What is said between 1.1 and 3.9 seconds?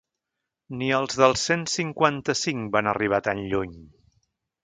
del cent cinquanta-cinc van arribar tan lluny.